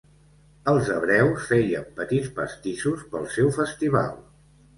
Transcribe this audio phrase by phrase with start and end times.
[0.71, 4.19] Els hebreus feien petits pastissos pel seu festival.